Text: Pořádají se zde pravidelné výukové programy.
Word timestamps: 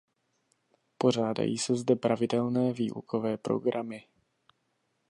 Pořádají 0.97 1.57
se 1.57 1.75
zde 1.75 1.95
pravidelné 1.95 2.73
výukové 2.73 3.37
programy. 3.37 4.07